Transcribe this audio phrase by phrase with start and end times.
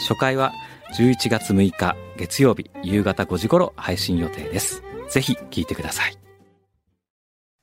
[0.00, 0.52] 初回は
[0.96, 6.16] 11月6日月曜日夕方5時頃配信予定ですぜひ聞いてください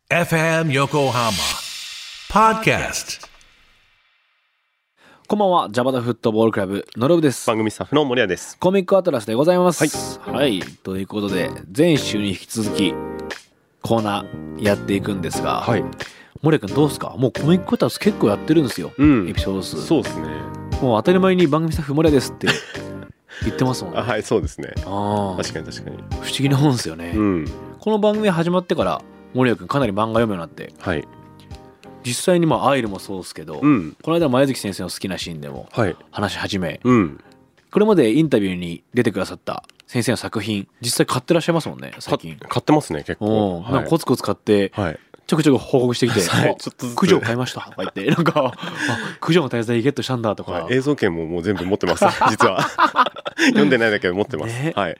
[0.10, 1.32] FM Yokohama
[2.32, 3.26] Podcast
[5.28, 7.48] こんばんは、ジャパダフットボールクラブ、のろぶです。
[7.48, 8.58] 番組スタッフの森谷です。
[8.60, 10.20] コミックアトラスでございます。
[10.22, 10.62] はい。
[10.84, 12.94] ということで、前週に引き続き、
[13.82, 15.84] コーナーやっていくんですが、はい。
[16.42, 17.14] 森谷君どうですか？
[17.18, 18.94] もうコミックアトラス結構やってるんですよ。
[18.98, 19.86] うんエピソード数。
[19.86, 20.28] そうですね。
[20.82, 22.48] もう当たり前に番組スタッフ森谷ですって
[23.44, 24.00] 言ってますもんね。
[24.00, 24.74] あ、はい、そうですね。
[24.86, 25.98] ああ確かに確かに。
[25.98, 27.14] 不思議なもんですよね。
[27.16, 27.46] うん。
[27.80, 29.02] この番組始まってから、
[29.34, 31.08] 森谷君かなり漫画読むようになって、はい。
[32.04, 33.98] 実際にまあ、アイルもそうですけど、うん。
[34.04, 35.96] この間前月先生の好きなシーンでもはい。
[36.12, 37.20] 話し始め、うん。
[37.72, 43.58] これまでインタビューに出てくださった先生の作品実際買ってらっしゃいますもんね最か近買ってますね、結構。
[43.58, 45.00] おなんかコツコツ買ってはい。
[45.28, 50.76] ちょくちょく報告してきて「はいあちょっと九条買いました」とか言ってなんか「あ九条の滞在ゲットしたんだ」とか、はい。
[50.76, 52.06] 映像権ももう全部持ってます。
[52.30, 52.62] 実は。
[53.50, 54.54] 読んでないだけど持ってます。
[54.54, 54.98] ねはい。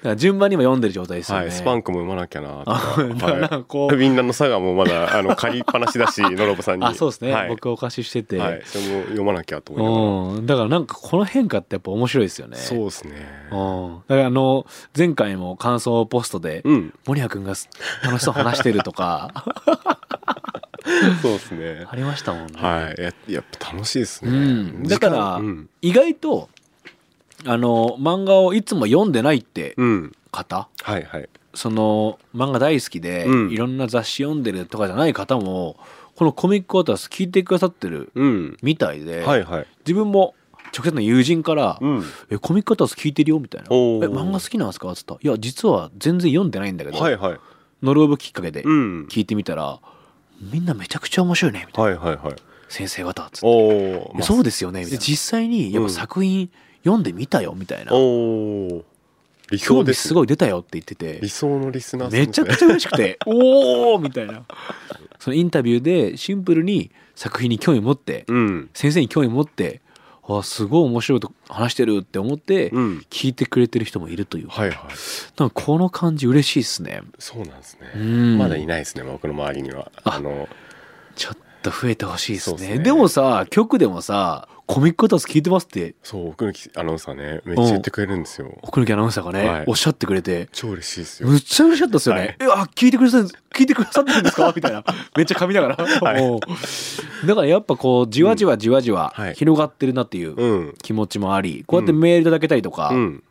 [0.00, 1.52] だから順番にも読んでる状態ですよね、はい。
[1.52, 2.72] スパンクも読まなきゃなとか。
[2.72, 3.96] はい。
[3.96, 6.86] みんなの佐賀もまだ、あの、借りっぱなしだし、のろぼさんに。
[6.86, 7.48] あそうですね、はい。
[7.50, 8.62] 僕お貸ししてて、はい。
[8.64, 10.38] それも読まなきゃと思いながら。
[10.38, 13.12] うんだからなんかこの変化ってやっぱ面白いですよねそうですね。
[13.52, 16.94] うんだからあの前回も感想ポストで、うん。
[17.06, 17.54] 森谷君が
[18.02, 19.44] 楽しそうに話してるとか
[21.20, 21.86] そうですね。
[21.88, 23.02] ありましたもんね、はい。
[23.02, 24.30] ややっぱ楽しいですね。
[24.30, 25.68] うんだからうん。
[25.82, 26.48] 意外と
[27.46, 30.12] あの漫画をいつも読んでないってうん。
[30.32, 31.28] 方、はいはい。
[31.54, 35.76] その漫画大好きで、うんいろんな雑誌読んでるとかじゃない方も
[36.14, 38.56] このコミックアトラス聞いてくださってるうん。
[38.62, 39.66] みたいで、はいはい。
[39.80, 40.34] 自分も
[40.76, 42.04] 直接の友人から「うん。
[42.30, 47.38] えコミックアトラス聞いてるよ」みたいな「え漫画好きなんですか?」っつったら「いや実は全然読んでないんだけど、はいはい。
[47.82, 49.06] ノルウェーブきっかけでうん。
[49.10, 49.80] 聞いてみたら、
[50.52, 52.36] みんなめちゃくちゃ面白いね」みたいなはいはいはい。
[52.68, 54.22] 「先生方」っつって。
[54.22, 56.50] そうですよねみたいな実際にやっぱ作品
[56.84, 58.84] 読んでみたよみたいな、おお。
[59.50, 60.14] 理想ですね。
[60.14, 64.44] ごい出たよって言ってて理想のリスナーめちゃくちゃ嬉しくて おおみたいな
[65.18, 68.70] そのインタビューでシンプルに作品に興味持ってうん。
[68.74, 69.80] 先生に興味持って
[70.28, 73.06] あすごい面白いと話してるって思ってうん。
[73.10, 74.78] 聞いてくれてる人もいるというはいはい。
[75.36, 77.90] なんかこの感じ嬉しいですねそうなんですね。
[77.96, 79.90] うんまだいないですね、僕の周りには。
[80.04, 80.48] ああの、
[81.16, 88.56] ちょっと増えてほしいですねねでもさ局でもさコミックアトラス聞いてますってそう、奥抜きアナウンサーね、めっちゃ言ってくれるんですよ。
[88.62, 91.28] 奥抜きアナウンサーがね、はいおっしゃってくれて超嬉しいですよ。
[91.28, 92.20] むっちゃ嬉しかったですよね。
[92.20, 93.18] はいえ、あ、聞いてくれさ
[93.52, 94.52] 聞いてくださってるんですか？
[94.54, 94.84] みたいな。
[95.16, 95.76] めっちゃ噛みながら。
[95.76, 100.74] はいだからやっぱこう、じわじわじわじわはい広がってるなっていううん。
[100.80, 103.24] 気持ちもあり、こうやってメールいただけたりとか、うん。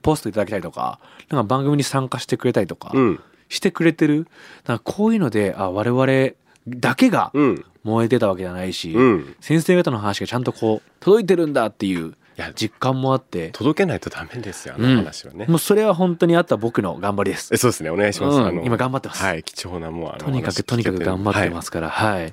[0.00, 0.98] ポストいただけたりとか、
[1.28, 3.20] なんか番組に参加してくれたりとか、うん。
[3.50, 4.24] してくれてる？
[4.24, 6.32] だからこういうので、あ、我々
[6.68, 7.64] だけがうん。
[7.86, 9.36] 燃えてたわけじゃないし、うん。
[9.40, 12.14] 先生方の話がちゃんとこう、届いてるんだっていう
[12.54, 15.46] 実感もあって、届けないとダメですよ、あのうん話はね。
[15.46, 17.56] もうそれは本当にあった僕の頑張りですえ。
[17.56, 18.38] そうですね、お願いします。
[18.38, 20.18] うんあの今頑張ってますはい、貴重なもう。
[20.18, 22.28] とにかくとにかく頑張ってますすから、はい。
[22.28, 22.32] い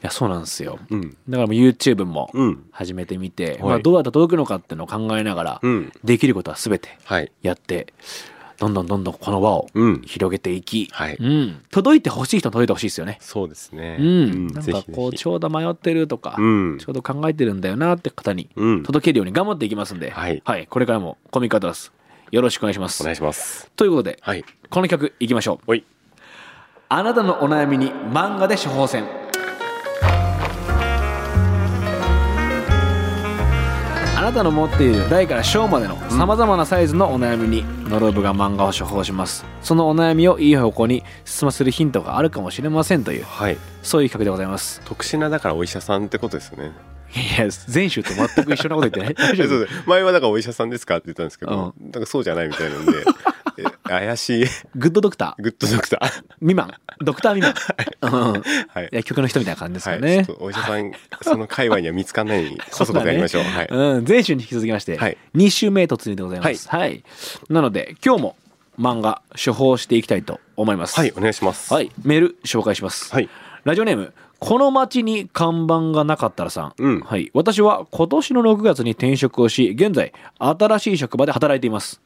[0.00, 0.78] や、そうなんですよ。
[0.90, 1.10] うん。
[1.28, 2.64] だからもう YouTube もうん。
[2.70, 5.92] 始めてみて、はいまあどうやったら届くのかっていうのを考えながら、うん。
[6.04, 7.30] できることは全てはい。
[7.42, 7.92] やって、
[8.62, 10.02] どんどんどんどんこの輪をうん。
[10.02, 11.16] 広げていき、はい。
[11.18, 13.18] うん届いてほしい人は届いてほしいですよね。
[13.20, 13.96] そうですね。
[13.98, 14.46] うん。
[14.46, 18.82] なんかこう、ちょうど迷ってるとか、うんちょうど考えてるんだよなって方にうん。
[18.84, 21.92] 届けるように頑張っていきますんで、はいこれからもコミックアトラス
[22.30, 23.02] よろしくお願いします。
[23.02, 23.68] お願いします。
[23.74, 24.44] ということで、はい。
[24.70, 25.72] この曲いきましょう。
[25.72, 25.84] おい。
[26.88, 29.21] あなたのお悩みに漫画で処方箋
[34.22, 39.44] あなたの持っている大から小までのさまざまなサイズのお悩みにノロブが漫画を処方します。
[39.62, 43.58] そのお悩みをいい方向に進ませるヒントがあるかもしれませんというはい。
[43.82, 44.80] そういう企画でございます。
[44.84, 46.70] 特殊なだからお医者さんってことですよね。
[47.16, 49.36] いや前週と全く一緒なこと言ってない。
[49.86, 53.04] 前はだからお医者さんですかって言ったんですけど、うなんかそうじゃないみたいなんで、え
[53.84, 54.46] 怪しい
[54.76, 56.24] グッドドクターグッドドクター。
[56.38, 57.54] 未満ドクター未
[58.00, 58.88] 満うんはい。
[58.92, 60.92] 薬局の人みたいな感じですはい、よね、お医者さん、
[61.22, 63.42] その界隈には見つかんないように、こそこそやりましょう。
[63.42, 63.68] はい。
[63.70, 66.68] うん、前週に引き続きまして、はい2週目突入でございます。
[66.68, 67.02] はい。
[67.48, 68.36] なので、今日も
[68.78, 70.98] 漫画処方していきたいと思います。
[70.98, 71.72] はい、お願いします。
[71.72, 71.90] はい。
[72.04, 73.12] メール紹介します。
[73.12, 73.28] はい。
[73.64, 74.12] ラジオネーム、
[74.44, 82.02] この町に看板がなかったらさん、うんはい、私は今年の6月に転職をし現在新しい職場で働いています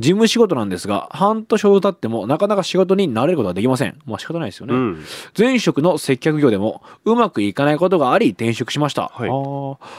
[0.00, 5.04] 事務仕事なんですが半年ほど経ってもなかなか仕事に慣れることができませんまあ仕方ないですよね、うん。
[5.38, 9.08] 前職の接客業でもうまくいかないことがあり転職しました。
[9.14, 9.30] はい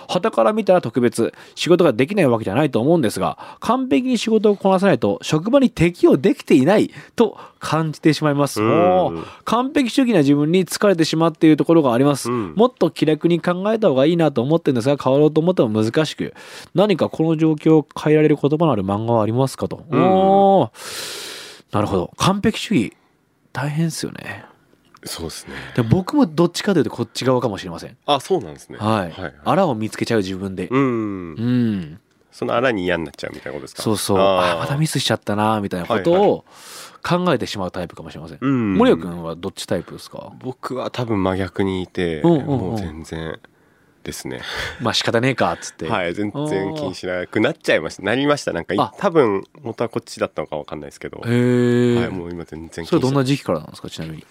[0.07, 8.61] 旗から見たら特別仕事ができないわけじゃないと思うんですが完璧に仕事をこなさないと職場に適応できていないと感じてしまいます。
[8.61, 12.31] うん完璧主義な自分に疲れてしまっているところがあります。
[12.31, 16.33] うんもっと気楽に考えた方がいいなと思ってるんですが変わろうと思っても難しく
[16.73, 19.83] 何かこの状況を変えられる言葉のある漫画はありますかと。
[19.91, 22.97] うんおーなるほど完璧主義
[23.53, 24.45] 大変ですよね。
[25.03, 25.55] そうですね。
[25.75, 27.97] で僕もどっちかというとこっち側かもしれません。
[28.05, 28.77] あ、そうなんですね。
[28.77, 29.11] はい。
[29.11, 29.33] はい。
[29.43, 30.67] あらを見つけちゃう自分で。
[30.67, 31.41] うんう。
[31.41, 31.99] ん。
[32.31, 33.81] その穴に嫌になっちゃうみたいなことですか？
[33.83, 34.17] そうそう。
[34.19, 36.45] ああーまたミスしちゃったなみたいなことを
[37.03, 38.37] 考えてしまうタイプかもしれません。
[38.39, 38.75] うん。
[38.75, 40.31] 森谷君はどっちタイプですか？
[40.39, 43.39] 僕は多分真逆にいて、うんうんうんもう全然
[44.03, 44.41] ですね。
[44.81, 45.87] まあ仕方ねえかっつって。
[45.87, 48.03] はい、全然気にしなくなっちゃいました。
[48.03, 48.53] なりました。
[48.53, 51.21] なんか多分元はこっちだったのかわかんないですけど。
[51.25, 54.25] へえ、はい、もう今全然気にしそれどんな時期からなんですかちなみに？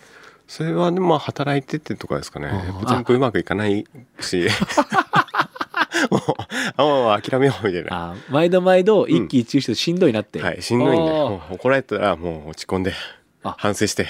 [0.49, 2.51] それはでもまあ働いててとかですかね。
[2.89, 3.87] 全部うまくいかない
[4.19, 4.49] し、
[6.11, 6.21] もう、
[6.77, 8.11] あもう諦めようみたいな。
[8.13, 10.43] あ毎度毎度一喜一憂してしんどいなって。
[10.43, 12.95] はい、しんどいんで、怒られたらもう落ち込んで
[13.45, 14.09] あ、反省して、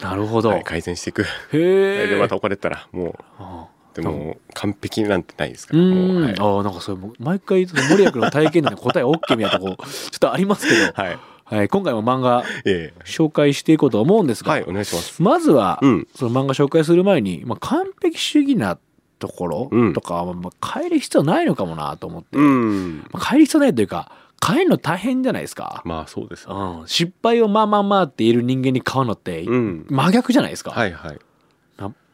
[0.00, 0.50] なるほど。
[0.50, 1.22] はい、改善していく。
[1.22, 2.06] へえ。
[2.06, 5.86] で、また怒られたらもう、あでも完璧なんてないですかうら。
[5.86, 6.34] もう、ん、はい。
[6.38, 11.18] ああなんかそれも毎回森谷君の体験談で答え OK みたいなとこ ちょっとありますけど、はい。
[11.44, 14.46] はい、今回も漫画え紹介していこうと思うんですえ。
[14.46, 15.20] が、はい、お願いします。
[15.20, 16.08] まずは、うん。
[16.14, 18.78] その漫画紹介する前に、まあ、完璧主義な
[19.18, 23.04] ところうんとか、まあ、変える必要ないのかもなと思って、うん。
[23.10, 24.12] まあ、変える必要ないというか
[24.46, 26.80] 変えるの大変じゃないですか、まあそうですよ。
[26.80, 29.86] うん、失敗をまあまあまあって言える人間に変わるのって、うん。
[29.90, 31.18] 真逆じゃないですか、はいはい。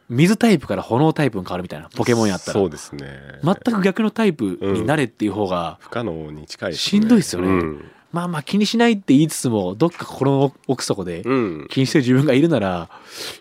[0.09, 3.19] な水タイプから炎タイプに変わるみたいなポケモンやったらそうですね。
[3.43, 7.91] 全く逆のタイプになれっていう方が、不可能に近いしんどいっすよねうん。
[8.11, 11.67] まあまあ気にしないって言いつつもどっか心の奥底でうん。
[11.69, 12.89] 気にしてる自分がいるなら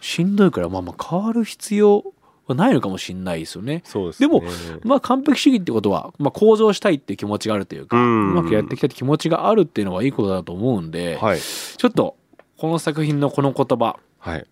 [0.00, 2.04] しんどいからまあまあ変わる必要
[2.46, 3.82] はないのかもしれないですよね。
[3.84, 4.28] そうですね。
[4.28, 4.42] でも
[4.84, 11.40] まあ完璧主義ってことは、まあ、向上したいっていう気持ちがあるというか、ううんまくやっていきたいって気持ちがあるっていうのはいいことだと思うんで、はい。
[11.40, 12.16] ちょっと
[12.56, 14.46] この作品のこの言葉はい。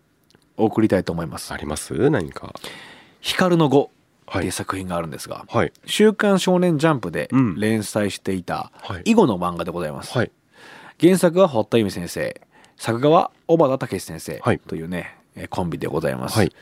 [0.56, 1.56] 送りたいと思いますあ。
[1.56, 2.10] ります？
[2.10, 2.54] 何か。
[3.20, 3.90] 「光の語」
[4.30, 5.72] ってはいいう作品があるんですが「はい。
[5.86, 10.16] 週刊少年ジャンプ」でうん連載していたはい囲碁の漫画でございます。
[10.16, 10.30] はい。
[11.00, 12.40] 原作は堀田由美先生
[12.76, 16.52] 作画は小畑武史先生はいというね、えーコンビでございます、はい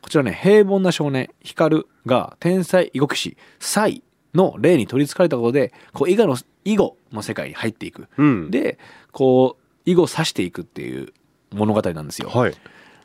[0.00, 4.02] こちらね平凡な少年光が天才囲碁棋士サイ
[4.34, 8.80] の霊に取りつかれたことでこう囲碁の囲碁の世界に入っていく、うん。、で
[9.12, 11.12] こう囲碁を指していくっていう
[11.52, 12.54] 物語なんですよ、はい。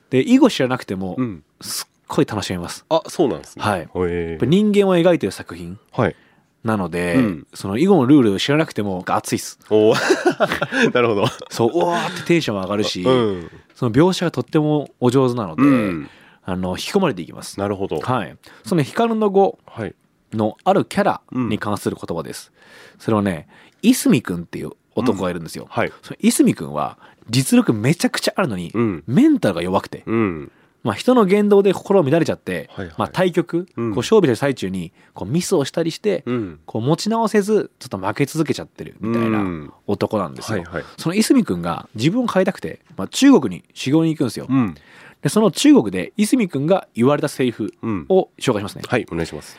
[0.09, 1.43] で囲碁知らなくてもうん。
[1.61, 3.63] すっごい楽しめますあ、そうなんですね。
[3.65, 6.15] はい人間を描いてる作品はい。
[6.63, 9.95] なので、うんその囲碁のルールを知らなくても熱いっすおー
[10.93, 11.25] なるほど。
[11.49, 13.51] そううわーってテンション上がるし、うん。
[13.75, 16.09] その描写がとってもお上手なので、うん。
[16.43, 17.59] あの引き込まれていきます。
[17.59, 17.99] なるほど。
[17.99, 18.37] はい。
[18.65, 19.93] その光の語はい。
[20.33, 22.51] のあるキャラに関する言葉です。
[22.99, 23.47] それはね、
[23.81, 25.67] いすみくんっていう男がいるんですよ。
[25.69, 25.91] はい。
[26.01, 26.97] そのいすみくんは
[27.29, 29.03] 実力めちゃくちゃあるのに、うん。
[29.07, 30.51] メンタルが弱くて、うん。
[30.83, 36.59] まあ、人の言動で心を乱れちゃって、はいはいまあ、対局、うんこう勝負してる最中にこうミスをしたりして、うん。
[36.65, 40.59] こう持ち直せずちょっと負け続けちゃってるみたいなうん男なんですよ。
[40.59, 40.83] はいはい。
[40.97, 44.47] そのいすみくんが自分を変えたくて、まあ、中国に修行に行くんですよ。
[44.49, 44.75] うん。
[45.21, 48.05] でその中国でいすみくんが言われたセリフうん。
[48.09, 48.83] を紹介しますね。
[48.87, 49.57] はい、お願いします。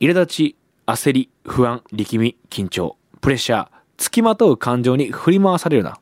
[0.00, 3.68] 苛立ち、焦り、不安、力み、緊張、プレッシャー、
[3.98, 5.98] 付きまとう感情に振り回されるな。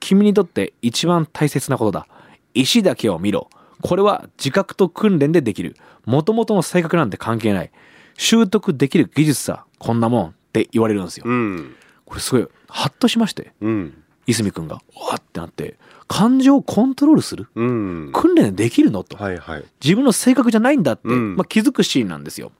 [0.00, 2.08] 君にとって一番大切なことだ。
[2.54, 3.48] 石だけを見ろ。
[3.82, 5.76] これは自覚と訓練でできる。
[6.04, 7.70] もともとの性格なんて関係ない。
[8.16, 9.64] 習得できる技術さ。
[9.78, 11.24] こんなもんって言われるんですよ。
[11.26, 11.74] うん。
[12.06, 14.02] これすごい、ハッとしまして、うん。
[14.26, 15.76] いすみくんが、わーってなって、
[16.08, 17.48] 感情をコントロールする？
[17.54, 18.10] うん。
[18.12, 19.04] 訓練できるの？
[19.04, 19.16] と。
[19.16, 19.64] はいはい。
[19.84, 22.52] 自分の性格じゃないんだって、うんまあ、気づくシーンなんですよ。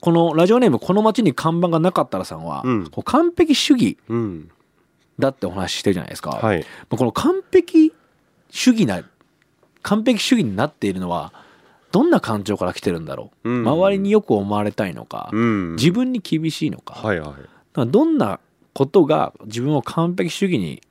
[0.00, 4.50] このラジオネーム「この街に看板がなかったら」さんは、うんこう完璧主義うん。
[5.18, 6.30] だってお話ししてるじゃないですか。
[6.30, 6.60] はい。
[6.60, 7.92] まあこの完璧
[8.50, 9.02] 主義な
[9.82, 11.32] 完璧主義になっているのは
[11.92, 15.76] どんな感情から来てるんだろう、うん周りによく思われたいのか、うん。
[15.76, 17.34] 自分に厳しいのか,、はいは
[17.76, 17.86] い。
[17.86, 18.40] どんな
[18.72, 20.82] ことが自分を完璧主義に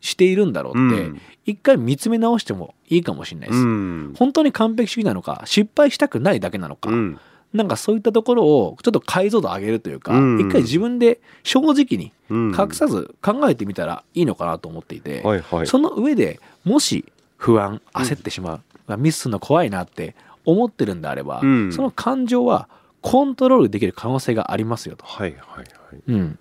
[0.00, 3.60] しているんだろうって、うん一回見つめ直してもいいかもしれないです。
[3.60, 4.14] うん。
[4.18, 7.20] 本当に完璧主義なのか失敗したくないだけなのか、うん。
[7.56, 10.40] なんかそういったところをちょっと解像度上げるというか、うん。
[10.40, 12.54] 一回自分で正直にうん。
[12.56, 15.66] 隠さず考えてみたらいいのかなと思っていて、はいはい。
[15.66, 17.04] その上でもし
[17.36, 21.72] 不安焦ってしまう、ミスするの怖いなって思ってるんであれば、うん。
[21.72, 22.68] その感情は
[23.00, 25.66] コントロールできる可能性がありますよと、はいはいはい。
[26.08, 26.38] うん、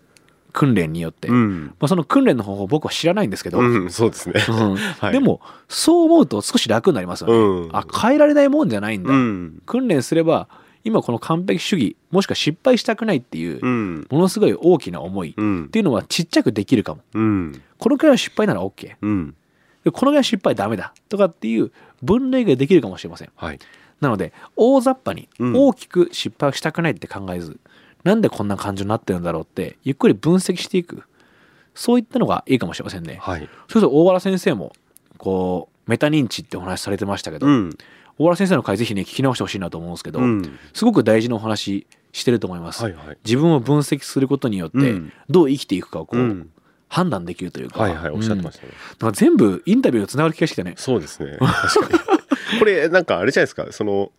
[0.52, 1.76] 訓練によって、まうん。
[1.80, 4.44] あ、その訓練の方法僕は知らないんですけど、うんそうですね。
[4.50, 4.76] うん。
[4.76, 5.14] はい。
[5.14, 7.70] でもそう思うと少し楽になりますよね、うん。
[7.74, 9.62] あ変えられないもんじゃないんだ、うん。
[9.66, 10.48] 訓練すれば
[10.86, 14.08] 今この完璧主義もしくは失敗したくないっていううん。
[14.10, 15.70] ものすごい大きな思いっうん。
[15.70, 17.02] ていうのはちっちゃくできるかも。
[17.14, 17.62] うん。
[17.78, 19.36] このくらいの失敗なら OK うん。
[19.84, 23.32] でこのぐらいの失敗ダメだとかっていう分類ができるかもしれません。
[23.36, 23.60] はい。
[24.00, 25.54] なので大雑把にうん。
[25.56, 27.60] 大きく失敗をしたくないって考えず、
[28.04, 31.04] なんでこんな感情になってるんだろうってゆっくり分析していく。
[31.74, 33.50] そういったのがいいかもしれませんね、はい。
[33.68, 34.72] それと大原先生も
[35.18, 37.78] こうメタ認知ってお話しされてましたけど、うん
[38.18, 40.60] 大原先生の回ぜひね聞き直してほしいなと思うんですけど、うん。
[40.74, 43.18] すごく大事なお話してると思います、はいはい。
[43.26, 45.14] 自分を分析することによってうん。
[45.30, 46.50] どう生きていくかをこう、うん。
[46.88, 48.72] 判断できるというか、はいはいおっしゃってましたね。
[49.02, 49.14] うん。
[49.14, 50.76] 全部インタビューとつながる気がしてね。
[50.78, 51.38] そうですね。
[52.60, 53.68] これなんかあれじゃないですか。
[53.72, 54.12] その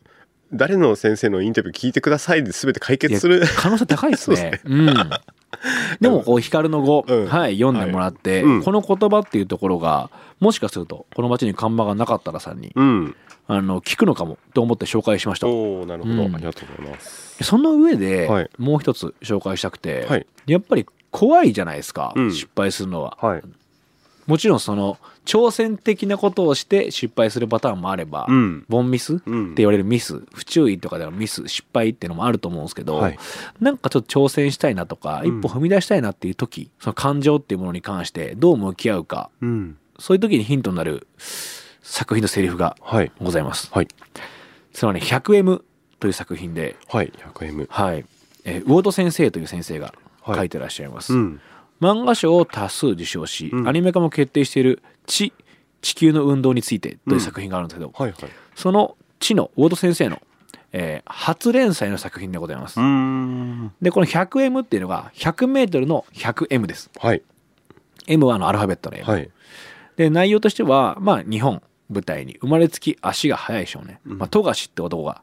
[0.52, 3.42] 誰の先生のインタビュー聞いてくださいで全て解決する。
[3.56, 4.60] 可能性高いで すね。
[4.64, 4.86] うん。
[6.00, 7.26] でもこう光の語、うん。
[7.26, 8.42] はい読んでもらって、はい。
[8.42, 8.62] うん。
[8.62, 10.10] この言葉っていうところが
[10.40, 13.16] もしかするとこの町に看板がなかったらさんにうん。
[13.48, 15.46] あの聞くのかもと思って紹介しました。
[15.46, 16.34] おおなるほど、うん。
[16.34, 17.44] ありがとうございます。
[17.44, 18.50] その上で、はい。
[18.58, 20.26] もう一つ紹介したくて、はい。
[20.46, 22.32] やっぱり怖いじゃないですか、うん。
[22.32, 23.16] 失敗するのは。
[24.26, 28.64] はいもちろんその挑戦的なことをして失敗するパターンもあれば、うん。
[28.68, 33.18] ボンミスってうん言われるミス不注意とかでのミス失敗っていうのもあると思うんですけど、はい。
[33.60, 35.38] なんかちょっと挑戦したいなとか、うん。
[35.38, 39.76] 一歩踏み出したいなっていう時その感情っていうものに関してどう向き合うかうん。
[39.98, 41.06] そういう時にヒントになる
[41.82, 43.12] 作品のセリフがはい。
[43.22, 43.68] ございます。
[43.72, 43.88] はい。
[44.72, 45.62] それはね 100M
[46.00, 48.04] という作品で、はい 100M はい。
[48.44, 50.38] えー魚戸先生という先生がはい。
[50.38, 51.14] 書いてらっしゃいます。
[51.14, 51.40] うん
[51.80, 53.68] 漫画賞を多数受賞し、うん。
[53.68, 55.32] アニメ化も決定している「地
[55.82, 58.30] 地球の運動について」という作品があるんですけど、はいはい。
[58.54, 60.22] その地の魚戸先生の、
[60.72, 62.80] えー初連載の作品でございます。
[62.80, 63.72] ん。
[63.80, 66.90] でこの 100M っていうのが 100m の 100M です。
[66.98, 67.22] はい。
[68.06, 69.04] M はあのアルファベットの M。
[69.04, 69.30] はい。
[69.96, 74.18] で内容としてはまあ日本舞台に生まれつき足が速い少年、うん。
[74.18, 75.22] まあ、富樫って男が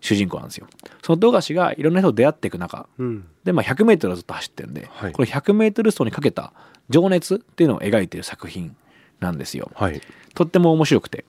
[0.00, 0.66] 主人公なんですよ。
[1.02, 3.24] その富樫がいろんな人と出会っていく中うん。
[3.44, 5.12] で、まあ、100m をずっと走ってるんで、はい。
[5.12, 6.52] この 100m 走にかけた
[6.90, 8.76] 情熱っていうのを描いている作品
[9.20, 9.70] なんですよ。
[9.74, 10.00] はい。
[10.34, 11.24] とっても面白くて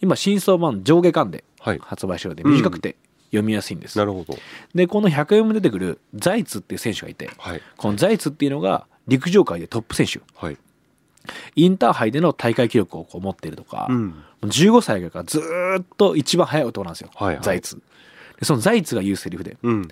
[0.00, 1.78] 今新装版上下巻ではい。
[1.82, 2.96] 発売してるので短くて
[3.30, 3.96] 読みやすいんです。
[3.98, 4.36] なるほど。
[4.74, 7.62] でこの 100M 出てくるザイツっていう選手がいてはい。
[7.76, 10.20] このザイツっていうのが陸上界でトップ選手。
[10.34, 10.58] はい
[11.56, 14.24] インターハイでの大会記録をこう持っているとか、うん。
[14.42, 17.44] 15歳からずーっと一番速い男なんですよ、はいはい。
[17.44, 17.76] ザイツ。
[18.38, 19.88] でそのザイツが言うセリフでうん。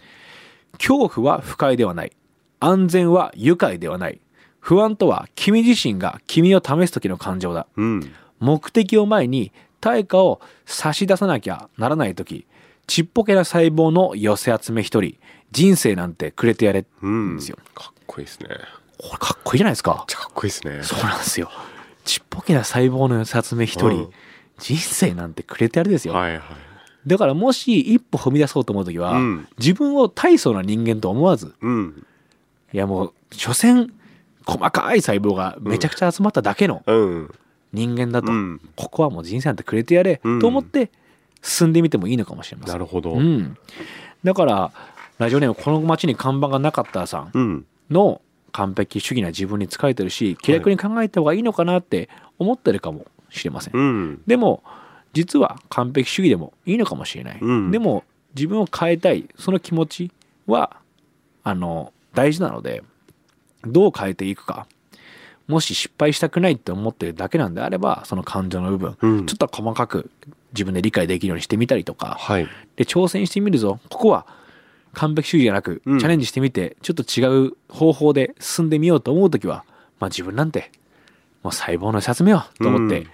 [0.79, 2.13] 恐怖は不快ではない
[2.61, 4.21] 安全は愉快ではない
[4.61, 8.13] 不安とは君自身が君を試す時の感情だうん。
[8.41, 12.47] 目的を前に対価を差し出さなきゃならない時
[12.87, 15.17] ちっぽけな細胞の寄せ集め一人
[15.53, 17.37] 人生なんてくれてやれうん。
[17.37, 17.59] ですよ。
[17.75, 18.49] かっこいいですね
[18.99, 20.05] これかっこいいじゃないですか。
[20.09, 20.83] ちゃかっこいいですね。
[20.83, 21.51] そうなんですよ。
[22.05, 24.11] ちっぽけな細胞の寄せ集め一人、うん。
[24.59, 26.43] 人生なんてくれてやれですよ、はいはい。
[27.07, 29.49] だからもし一歩踏み出そうと思う時は、うん。
[29.59, 32.07] 自分を大層な人間と思わずうん。
[32.73, 33.93] いやもう所詮
[34.45, 37.35] 細かい細胞がめちゃくちゃ集まっただけのうん。
[37.73, 38.61] 人間だと、うん。
[38.75, 40.41] ここはもう人生なんてくれてやれ、うん。
[40.41, 40.91] と思って
[41.43, 42.73] 進んでみてもいいのかもしれません。
[42.73, 43.13] なるほど。
[43.13, 43.57] うん、
[44.25, 44.73] だから
[45.19, 47.65] ラジオネームこの街に看板がなかったさん。
[47.91, 48.21] の
[48.53, 54.23] 完璧主義な自分に疲れてるし気楽に考えた方がいいのかなって思ってるかもしれません、うん。
[54.27, 54.63] でも
[55.13, 57.71] 実は完璧主義でもいいのかもしれない、うん。
[57.71, 59.29] でも自分を変えたい。
[59.39, 60.11] その気持ち
[60.47, 60.77] は
[61.43, 62.83] あの大事なので
[63.63, 64.67] どう変えていくか。
[65.47, 69.27] もし失敗したくないって思ってるだけなんであればその感情の部分、うん。
[69.27, 70.11] ちょっと細かく
[70.53, 72.17] 自分で理解できるようにしてみたりとか。
[72.21, 72.47] はい。
[72.77, 73.81] で挑戦してみるぞ。
[73.89, 74.27] ここは
[74.99, 75.99] 完璧主義じゃなく、うん。
[75.99, 79.65] チャレンジしてみてちょっと違う方法で進んでみようと思う時は
[80.01, 80.73] まあ自分なんて
[81.43, 83.07] もう細胞の集めようと思って、うん。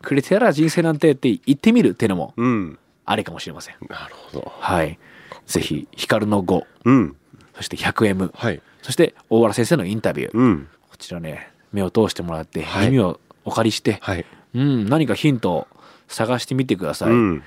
[0.00, 2.78] くれてやら人生なんてって言ってみるっていうのもうん。
[3.04, 3.74] ありかもしれません。
[3.88, 4.52] なるほど。
[4.60, 4.98] はい。
[5.46, 7.16] ぜひ、光の5、うん。
[7.56, 8.62] そして 100M、はい。
[8.80, 10.68] そして大原先生のインタビュー、うん。
[10.88, 12.86] こちらね、目を通してもらって、はい。
[12.86, 14.24] 耳をお借りして、はい。
[14.54, 15.68] うん、何かヒントを
[16.08, 17.10] 探してみてください。
[17.10, 17.42] うん。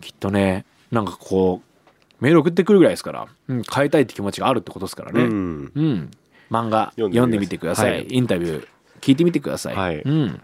[0.00, 1.73] きっとね、なんかこう、
[2.24, 5.24] メール送ってくるぐらいですから、うん、変えたいって気持ちがあるってことですからね。
[5.24, 5.64] ううん。
[5.66, 6.10] ん
[6.50, 7.90] 漫画読んでみてください。
[7.90, 8.66] はいインタビュー
[9.02, 9.76] 聞いてみてください。
[9.76, 10.40] はいうん。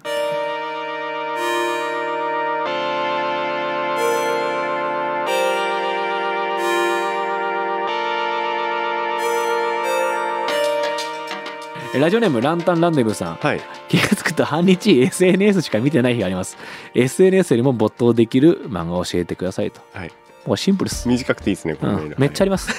[11.99, 16.57] ラジオネームランタンランデブーさんはい気がつくと半日 SNS しか見てない日があります
[16.95, 20.13] SNS よりも没頭できる漫画を教えてくださいとはい
[20.47, 22.73] もうシンプルです、短くていいですねこうのメール、ん、めっちゃあります、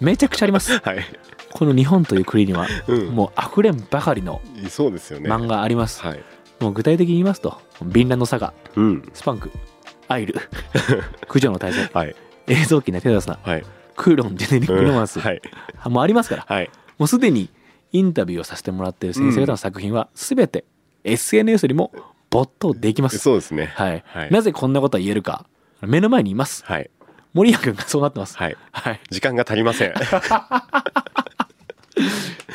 [0.00, 0.78] めちゃくちゃあります。
[0.80, 1.04] はい。
[1.52, 3.06] この日本という国にはうん。
[3.08, 5.30] もう溢れんばかりのそうですよね。
[5.30, 6.22] 漫画あります、はい。
[6.60, 9.50] もう具体的に言いますと「ヴィンランドサガ」うん「スパンク」
[10.08, 10.34] 「アイル」
[11.28, 12.16] 「九条の大罪」はい
[12.48, 13.64] 「映像機に手を出すな」はい
[13.96, 15.40] 「クーロンジェネリックロマンス」はい。
[15.86, 16.44] もうありますから。
[16.46, 16.70] はい。
[16.98, 17.50] もうすでに
[17.92, 20.64] インタビューをさせてもらっている先生方の作品は全て
[21.04, 21.92] SNS よりも
[22.30, 23.18] 没頭できます。
[23.18, 23.72] そうですね。
[23.74, 24.04] はい。
[24.06, 24.30] はい。
[24.30, 25.46] なぜこんなことが言えるか
[25.82, 26.64] 目の前にいます。
[26.64, 26.90] はい
[27.34, 28.36] 森谷君がそうなってます。
[28.38, 29.00] はいはい。
[29.10, 29.92] 時間が足りません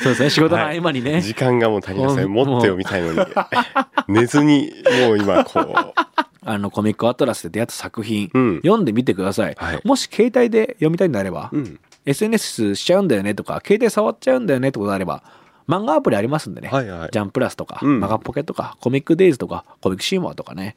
[0.02, 0.30] そうですね。
[0.32, 1.22] 仕事の合間にね。
[1.22, 3.20] 時間がもう足りませんもうもっと読みたいのに
[4.08, 4.72] 寝ずに
[5.06, 5.60] もう今こ
[6.44, 9.56] あのコミックアトラスで出会った作品、うん読んでみてください。
[9.58, 15.22] はいもし携帯で読みたいんであれば、ううん SNS しちゃうんだよねとか、携帯触っちゃうんだよねってことであれば、
[15.70, 16.68] 漫画アプリありますんでね。
[16.70, 20.76] はいはいジャンプラスとか、うんマガポケとか、コミックデイズとか、コミックシーモアとかね、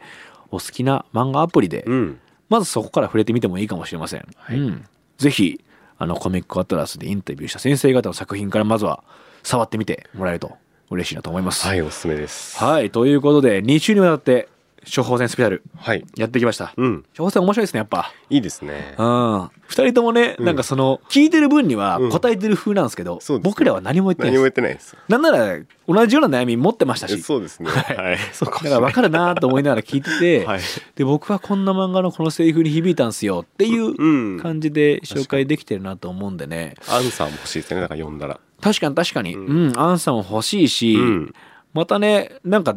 [0.51, 2.21] お好きな漫画アプリで、うん
[2.55, 4.29] まずそこから触れてみてもいいかもしれません。
[4.49, 4.85] うん、
[5.19, 5.61] ぜひ
[5.99, 9.03] あのコミックアトラスでインタビューした先生方の作品からまずは
[9.43, 10.53] 触ってみてもらえると
[10.89, 11.67] 嬉しいなと思います。
[11.67, 14.49] はいおすすめですはいということで2週にわたって
[14.95, 15.63] 処方箋スペシャル。
[15.77, 16.05] はい。
[16.17, 16.73] やってきました。
[16.77, 17.05] うん。
[17.17, 18.13] 処方箋面白いですねやっぱ。
[18.31, 18.95] いいですね。
[18.99, 22.11] うん、二人ともね、なんかその聞いてる分にはうん。
[22.11, 23.51] 答えてる風なんですけど、そうですね。
[23.51, 24.97] 僕らは何も言ってない何も言ってないです。
[25.09, 27.21] なんなら同じような悩み持ってましたし。
[27.23, 27.71] そうですね。
[27.71, 27.81] は
[28.13, 28.19] い。
[28.41, 30.61] だから分かるなと思いながら聞いてて、はい。
[30.97, 34.41] で僕はこんな漫画のこのセリフに響いたんすよっていううん。
[34.41, 36.75] 感じで紹介できてるなと思うんでね。
[36.89, 37.81] アンサーも欲しいですね。
[37.81, 38.41] だから読んだら。
[38.61, 39.73] 確かに確かに、ううん。
[39.73, 41.35] んアンさんも欲しいし、うん。
[41.73, 42.77] またねなんか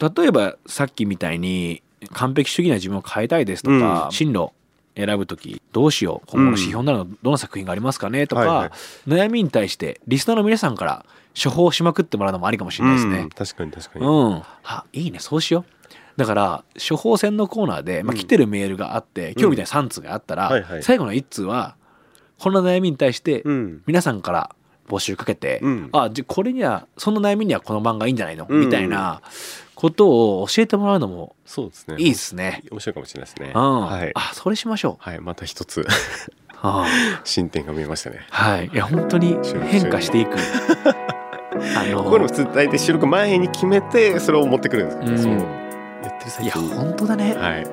[0.00, 4.12] 例えばさっきみたいに完璧主義な自分を変えたいですとか、うん。
[4.12, 4.50] 進路
[4.96, 8.70] 選ぶ時どうしよう今後の指標になるのどの作品がありますかねとか、はいはい。
[9.06, 11.04] 悩みに対してリスナーの皆さんから
[11.42, 13.18] 処方しまくってもらうのもありかもしれないですね。
[13.20, 14.06] うん確かに確かに。
[14.06, 15.80] うん、あいいねそうしよう。
[16.16, 18.18] だから処方箋のコーナーで、まあ、うん。
[18.18, 20.82] 来てるメールがあって、今日みたいな3通があったら、はいはい。
[20.82, 21.76] 最後の1通は
[22.38, 23.82] この悩みに対してうん。
[23.86, 24.54] 皆さんから
[24.88, 25.88] 募集かけて、うん。
[25.92, 28.60] あこれにはその悩みにはこの漫画いいんじゃないの、うん。
[28.66, 29.22] みたいな
[29.80, 31.96] ことを教えてもらうのもそうですね。
[31.98, 32.62] いいですね。
[32.70, 33.52] 面白いかもしれないですね。
[33.54, 33.80] うん。
[33.86, 34.12] はい。
[34.14, 35.02] あそれしましょう。
[35.02, 35.20] はい。
[35.20, 35.86] また一つ。
[36.60, 36.86] あ
[37.24, 38.26] 進展が見えましたね。
[38.28, 39.38] はい、いや本当に
[39.70, 40.36] 変化していく。
[41.78, 44.98] あのここの普通大体収録前に決めてそれを持ってくるんです。
[45.00, 45.18] けど、うん。
[45.18, 45.32] そう。
[45.32, 46.60] やってるいや最中。
[46.60, 47.66] に本当だね、はい。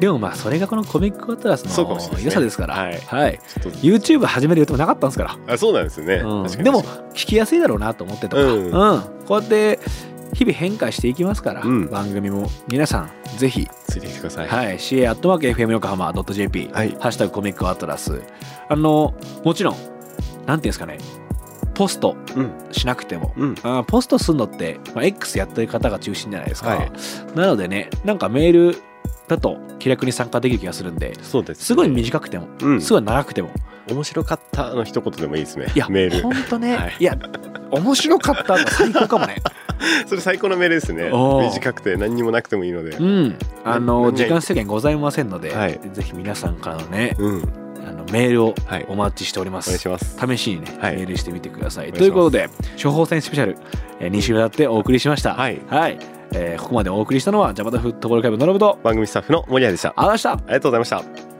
[0.00, 2.74] でもまあそれがこのコミックアトラスの良さですから。
[2.74, 2.98] はい。
[3.06, 3.38] はい、
[3.82, 6.64] YouTube 始める予定もなかったんですから、あそうなんですよね、うん。
[6.64, 8.70] でも聞きやすいだろうなと思ってとか、ううんん。
[8.70, 9.78] こうやって
[10.34, 11.86] 日々変化していきますから、うん。
[11.88, 14.48] 番組も皆さんぜひ、ついてきてください。
[14.48, 16.90] はい、CA アットマーク FM 横浜 .jp、はい。
[17.00, 18.22] ハッシュタグコミックアトラス。
[18.68, 19.14] あの
[19.44, 19.76] もちろん
[20.46, 20.98] なんていうんですかね
[21.74, 22.50] ポストうん。
[22.70, 23.54] しなくても、うん。
[23.62, 26.92] あーポストするのって、まあ、X やってる方が中心じゃないですか、はい。
[27.34, 28.82] なのでねなんかメール
[29.28, 32.80] だと気楽に参加できる気がするんでそうです、すごい短くても、うん。
[32.80, 33.50] すごい長くても。
[33.90, 36.22] 面白かったの一言でもいいですねいやメール。
[36.22, 36.96] ほんとね、はい。
[37.00, 37.18] い、や
[37.70, 39.36] 面白かったの最高かもね
[40.06, 41.10] それ最高のメールですね。
[41.10, 42.96] 短くて何にもなくてもいいので。
[42.96, 43.36] うん。
[43.64, 45.80] あの何時間制限ございませんので、はい。
[45.92, 47.42] ぜひ皆さんからのねうん。
[47.86, 48.86] あのメールをはい。
[48.88, 50.16] お待ちしております、お願いします。
[50.18, 50.96] 試しにね、はい。
[50.96, 51.92] メールしてみてください。
[51.92, 52.48] ということで、
[52.82, 53.56] 処方箋スペシャル、
[54.00, 55.34] え2週にわたってお送りしました。
[55.34, 55.60] はい。
[56.34, 59.92] えーここまでお送りしたのは、ジャパタフットボールクラブのロブと、番組スタッフの森谷でした。
[59.96, 60.30] ありがとうございました。
[60.30, 61.31] ありがとうございました